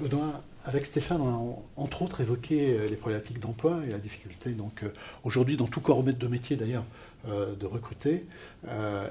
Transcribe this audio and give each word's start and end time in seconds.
Benoît, 0.00 0.42
avec 0.64 0.84
Stéphane, 0.84 1.20
on 1.20 1.28
a 1.28 1.82
entre 1.82 2.02
autres 2.02 2.20
évoqué 2.20 2.70
euh, 2.70 2.86
les 2.86 2.96
problématiques 2.96 3.40
d'emploi 3.40 3.80
et 3.86 3.90
la 3.90 3.98
difficulté, 3.98 4.50
donc 4.50 4.82
euh, 4.82 4.92
aujourd'hui 5.24 5.56
dans 5.56 5.66
tout 5.66 5.80
corps 5.80 6.02
de 6.02 6.26
métier 6.26 6.56
d'ailleurs, 6.56 6.84
euh, 7.28 7.54
de 7.54 7.66
recruter. 7.66 8.24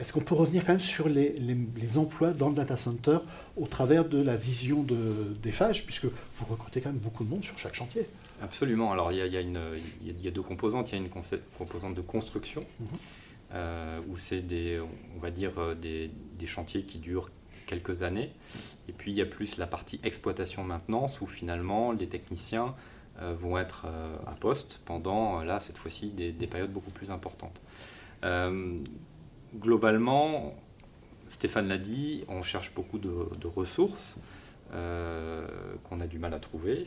Est-ce 0.00 0.12
qu'on 0.12 0.20
peut 0.20 0.34
revenir 0.34 0.64
quand 0.64 0.72
même 0.72 0.80
sur 0.80 1.08
les, 1.08 1.98
emplois 1.98 2.30
dans 2.30 2.48
le 2.48 2.54
data 2.54 2.76
center 2.76 3.18
au 3.56 3.66
travers 3.66 4.04
de 4.04 4.20
la 4.20 4.36
vision 4.36 4.82
de, 4.82 5.36
des 5.42 5.50
FAGE, 5.50 5.84
puisque 5.84 6.04
vous 6.04 6.46
recrutez 6.48 6.80
quand 6.80 6.90
même 6.90 6.98
beaucoup 6.98 7.24
de 7.24 7.30
monde 7.30 7.44
sur 7.44 7.56
chaque 7.58 7.74
chantier? 7.74 8.06
Absolument. 8.42 8.92
Alors 8.92 9.12
il 9.12 9.18
y 9.18 9.36
a, 9.36 9.40
y 9.40 10.30
deux 10.30 10.42
composantes. 10.42 10.90
Il 10.90 10.98
y 10.98 10.98
a 10.98 11.02
une 11.02 11.10
composante 11.58 11.94
de 11.94 12.00
construction, 12.00 12.64
mhm. 12.80 13.58
où 14.08 14.18
c'est 14.18 14.42
des, 14.42 14.80
on 15.16 15.20
va 15.20 15.30
dire, 15.30 15.52
des, 15.80 16.10
des 16.38 16.46
chantiers 16.46 16.82
qui 16.82 16.98
durent 16.98 17.30
quelques 17.66 18.02
années. 18.02 18.32
Et 18.88 18.92
puis 18.92 19.10
il 19.12 19.16
y 19.16 19.22
a 19.22 19.26
plus 19.26 19.56
la 19.56 19.66
partie 19.66 20.00
exploitation-maintenance 20.02 21.20
où 21.20 21.26
finalement 21.26 21.92
les 21.92 22.08
techniciens 22.08 22.74
euh, 23.22 23.34
vont 23.34 23.56
être 23.56 23.86
euh, 23.86 24.14
à 24.26 24.32
poste 24.32 24.82
pendant, 24.84 25.40
euh, 25.40 25.44
là, 25.44 25.58
cette 25.58 25.78
fois-ci, 25.78 26.10
des, 26.10 26.32
périodes 26.46 26.72
beaucoup 26.72 26.90
plus 26.90 27.10
importantes. 27.10 27.62
globalement, 29.58 30.54
Stéphane 31.28 31.68
l'a 31.68 31.78
dit, 31.78 32.24
on 32.28 32.42
cherche 32.42 32.74
beaucoup 32.74 32.98
de, 32.98 33.46
ressources 33.46 34.18
qu'on 34.70 36.00
a 36.00 36.06
du 36.06 36.18
mal 36.18 36.34
à 36.34 36.40
trouver. 36.40 36.86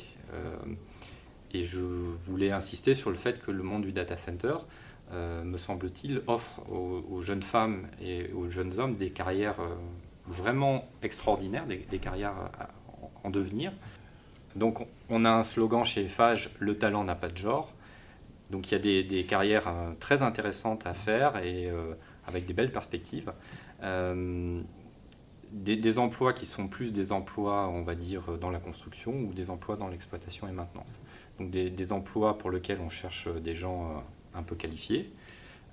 et 1.52 1.64
je 1.64 1.80
voulais 1.80 2.52
insister 2.52 2.94
sur 2.94 3.10
le 3.10 3.16
fait 3.16 3.42
que 3.42 3.52
le 3.52 3.64
monde 3.64 3.84
du 3.84 3.92
data 3.92 4.18
center, 4.18 4.58
me 5.12 5.58
semble-t-il, 5.58 6.22
offre 6.28 6.62
aux, 6.70 7.04
aux, 7.10 7.22
jeunes 7.22 7.42
femmes 7.42 7.88
et 8.02 8.32
aux 8.34 8.52
jeunes 8.52 8.80
hommes 8.80 8.96
des 8.96 9.10
carrières 9.10 9.62
vraiment 10.30 10.88
extraordinaires, 11.02 11.66
des, 11.66 12.00
carrières 12.00 12.36
en 13.24 13.30
devenir. 13.30 13.74
Donc 14.56 14.86
on 15.10 15.26
a 15.26 15.30
un 15.30 15.44
slogan 15.44 15.84
chez 15.84 16.08
Fage, 16.08 16.52
le 16.60 16.78
talent 16.78 17.04
n'a 17.04 17.16
pas 17.16 17.30
de 17.30 17.38
genre. 17.38 17.74
Donc 18.50 18.72
il 18.72 18.74
y 18.74 18.76
a 18.76 19.04
des, 19.04 19.24
carrières 19.26 19.68
euh, 19.68 19.94
très 20.00 20.24
intéressantes 20.24 20.88
à 20.88 20.94
faire 20.94 21.38
et 21.38 21.70
euh, 21.70 21.94
avec 22.26 22.46
des 22.46 22.54
belles 22.54 22.72
perspectives. 22.72 23.32
Euh, 23.84 24.62
des, 25.52 26.00
emplois 26.00 26.34
qui 26.34 26.46
sont 26.46 26.68
plus 26.68 26.94
des 26.94 27.12
emplois, 27.12 27.68
on 27.70 27.82
va 27.82 27.96
dire, 27.96 28.38
dans 28.38 28.52
la 28.52 28.60
construction 28.60 29.12
ou 29.14 29.34
des 29.34 29.50
emplois 29.50 29.78
dans 29.78 29.88
l'exploitation 29.88 30.48
et 30.48 30.52
maintenance. 30.52 31.00
Donc 31.40 31.50
des, 31.50 31.94
emplois 31.94 32.38
pour 32.38 32.52
lesquels 32.52 32.80
on 32.82 32.90
cherche 32.90 33.28
des 33.28 33.56
gens 33.56 34.04
un 34.36 34.44
peu 34.44 34.56
qualifiés, 34.56 35.12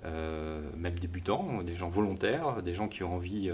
même 0.03 0.97
débutants, 0.99 1.61
des 1.61 1.75
gens 1.75 1.89
volontaires, 1.89 2.63
des 2.63 2.73
gens 2.73 2.87
qui 2.87 3.03
ont 3.03 3.13
envie 3.13 3.51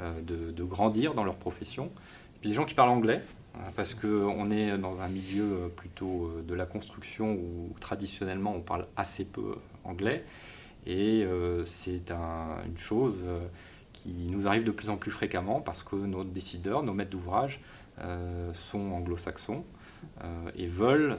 euh, 0.00 0.20
de, 0.22 0.64
grandir 0.64 1.14
dans 1.14 1.24
leur 1.24 1.36
profession. 1.36 1.86
Et 1.86 2.38
puis 2.40 2.48
des 2.48 2.54
gens 2.54 2.64
qui 2.64 2.74
parlent 2.74 2.90
anglais, 2.90 3.22
hein, 3.54 3.70
parce 3.76 3.94
qu'on 3.94 4.50
est 4.50 4.76
dans 4.78 5.02
un 5.02 5.08
milieu 5.08 5.70
plutôt 5.76 6.26
euh, 6.26 6.42
de 6.42 6.54
la 6.54 6.66
construction 6.66 7.34
où 7.34 7.74
traditionnellement 7.80 8.54
on 8.54 8.60
parle 8.60 8.86
assez 8.96 9.24
peu 9.24 9.56
anglais. 9.84 10.24
Et 10.86 11.24
euh, 11.24 11.64
c'est 11.64 12.10
une 12.10 12.76
chose 12.76 13.26
qui 13.92 14.26
nous 14.30 14.46
arrive 14.48 14.64
de 14.64 14.70
plus 14.70 14.90
en 14.90 14.96
plus 14.96 15.10
fréquemment 15.10 15.60
parce 15.60 15.82
que 15.82 15.96
nos 15.96 16.24
décideurs, 16.24 16.82
nos 16.82 16.92
maîtres 16.92 17.10
d'ouvrage 17.10 17.60
sont 18.52 18.90
anglo-saxons 18.90 19.64
et 20.56 20.66
veulent 20.66 21.16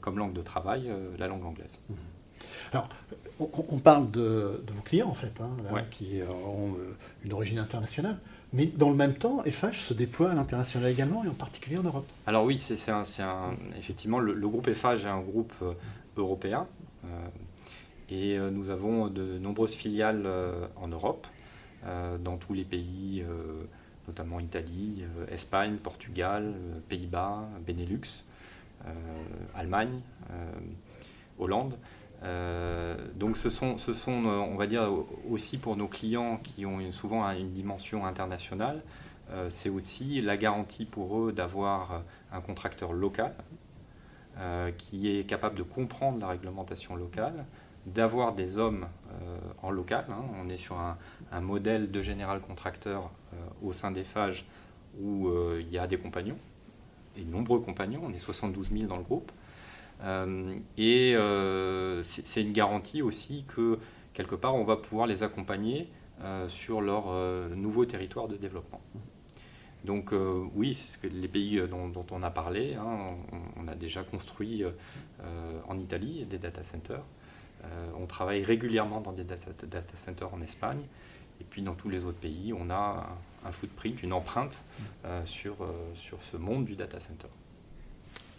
comme 0.00 0.18
langue 0.18 0.32
de 0.32 0.40
travail 0.40 0.88
la 1.18 1.26
langue 1.26 1.44
anglaise. 1.44 1.80
Alors, 2.72 2.88
on, 3.40 3.78
parle 3.78 4.10
de, 4.10 4.62
vos 4.72 4.82
clients, 4.82 5.08
en 5.08 5.14
fait, 5.14 5.40
hein, 5.40 5.50
qui 5.90 6.20
ont 6.22 6.74
euh, 6.74 6.96
une 7.24 7.32
origine 7.32 7.58
internationale. 7.58 8.18
Mais 8.52 8.66
dans 8.66 8.90
le 8.90 8.96
même 8.96 9.14
temps, 9.14 9.42
FH 9.44 9.80
se 9.80 9.94
déploie 9.94 10.30
à 10.30 10.34
l'international 10.34 10.88
également, 10.88 11.24
et 11.24 11.28
en 11.28 11.34
particulier 11.34 11.76
en 11.76 11.82
Europe. 11.82 12.06
Alors 12.26 12.44
oui, 12.44 12.58
c'est 12.58 12.90
un, 12.90 13.02
effectivement, 13.76 14.20
le, 14.20 14.48
groupe 14.48 14.70
FH 14.70 15.04
est 15.04 15.06
un 15.06 15.20
groupe 15.20 15.52
euh, 15.62 15.72
européen. 16.16 16.66
Euh, 17.04 17.08
et 18.10 18.38
nous 18.38 18.68
avons 18.68 19.08
de 19.08 19.38
nombreuses 19.38 19.74
filiales 19.74 20.28
en 20.76 20.88
Europe, 20.88 21.26
dans 22.22 22.36
tous 22.36 22.52
les 22.52 22.64
pays, 22.64 23.24
notamment 24.06 24.40
Italie, 24.40 25.04
Espagne, 25.32 25.76
Portugal, 25.76 26.52
Pays-Bas, 26.90 27.48
Benelux, 27.66 28.24
Allemagne, 29.54 30.02
Hollande. 31.38 31.78
Euh, 32.24 32.96
donc 33.14 33.36
ce 33.36 33.50
sont, 33.50 33.76
ce 33.76 33.92
sont, 33.92 34.24
euh, 34.24 34.38
on 34.38 34.56
va 34.56 34.66
dire, 34.66 34.90
aussi 35.30 35.58
pour 35.58 35.76
nos 35.76 35.88
clients 35.88 36.38
qui 36.42 36.64
ont 36.64 36.90
souvent 36.92 37.28
une 37.30 37.50
dimension 37.50 38.06
internationale, 38.06 38.82
euh, 39.30 39.48
c'est 39.50 39.68
aussi 39.68 40.20
la 40.20 40.36
garantie 40.36 40.84
pour 40.84 41.18
eux 41.20 41.32
d'avoir 41.32 42.02
un 42.32 42.40
contracteur 42.40 42.92
local 42.92 43.34
qui 44.78 45.16
est 45.16 45.22
capable 45.22 45.56
de 45.56 45.62
comprendre 45.62 46.18
la 46.18 46.26
réglementation 46.26 46.96
locale, 46.96 47.44
d'avoir 47.86 48.34
des 48.34 48.58
hommes 48.58 48.88
en 49.62 49.70
local. 49.70 50.06
Hein. 50.08 50.24
On 50.42 50.48
est 50.48 50.56
sur 50.56 50.76
un, 50.76 50.98
un, 51.30 51.40
modèle 51.40 51.92
de 51.92 52.02
général 52.02 52.40
contracteur 52.40 53.12
au 53.62 53.70
sein 53.70 53.92
des 53.92 54.02
phages 54.02 54.44
où 55.00 55.30
il 55.60 55.70
y 55.70 55.78
a 55.78 55.86
des 55.86 55.98
compagnons, 55.98 56.36
et 57.16 57.22
de 57.22 57.30
nombreux 57.30 57.60
compagnons, 57.60 58.00
on 58.02 58.12
est 58.12 58.18
72 58.18 58.70
000 58.72 58.86
dans 58.88 58.96
le 58.96 59.04
groupe. 59.04 59.30
Euh, 60.02 60.56
et 60.76 61.14
euh, 61.14 62.02
c'est 62.02 62.42
une 62.42 62.52
garantie 62.52 63.02
aussi 63.02 63.44
que 63.48 63.78
quelque 64.12 64.34
part 64.34 64.54
on 64.54 64.64
va 64.64 64.76
pouvoir 64.76 65.06
les 65.06 65.22
accompagner 65.22 65.88
euh, 66.22 66.48
sur 66.48 66.80
leur 66.80 67.06
nouveau 67.56 67.84
territoire 67.84 68.28
de 68.28 68.36
développement. 68.36 68.80
Donc 69.84 70.14
oui, 70.54 70.74
c'est 70.74 70.88
ce 70.88 70.96
que 70.96 71.06
les 71.06 71.28
pays 71.28 71.60
dont, 71.68 72.06
on 72.10 72.22
a 72.22 72.30
parlé. 72.30 72.74
Hein, 72.74 73.16
on, 73.58 73.68
a 73.68 73.74
déjà 73.74 74.02
construit 74.02 74.64
en 75.68 75.78
Italie 75.78 76.24
des 76.24 76.38
data 76.38 76.62
centers. 76.62 77.04
on 78.00 78.06
travaille 78.06 78.42
régulièrement 78.42 79.02
dans 79.02 79.12
des 79.12 79.24
data, 79.24 79.52
centers 79.94 80.32
en 80.32 80.40
Espagne. 80.40 80.80
Et 81.42 81.44
puis 81.44 81.60
dans 81.60 81.74
tous 81.74 81.90
les 81.90 82.06
autres 82.06 82.18
pays, 82.18 82.54
on 82.58 82.70
a 82.70 83.14
un, 83.44 83.52
footprint, 83.52 84.02
une 84.02 84.14
empreinte 84.14 84.64
sur, 85.26 85.56
sur 85.94 86.22
ce 86.22 86.38
monde 86.38 86.64
du 86.64 86.76
data 86.76 86.98
center. 86.98 87.28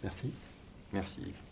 Merci. 0.02 0.32
Merci 0.92 1.20
Yves. 1.20 1.45